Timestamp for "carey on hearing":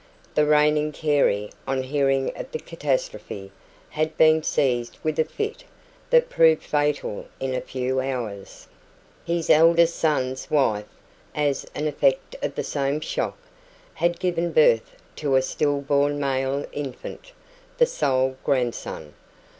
0.93-2.35